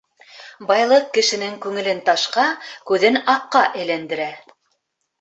Байлыҡ 0.71 1.05
кешенең 1.17 1.59
күңелен 1.67 2.03
ташҡа, 2.09 2.49
күҙен 2.93 3.23
аҡҡа 3.37 3.65
әйләндерә. 3.71 4.31